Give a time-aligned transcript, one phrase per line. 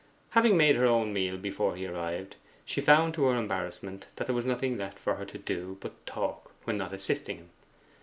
[0.31, 4.35] Having made her own meal before he arrived, she found to her embarrassment that there
[4.35, 7.49] was nothing left for her to do but talk when not assisting him.